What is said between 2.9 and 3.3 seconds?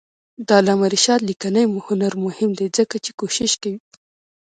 چې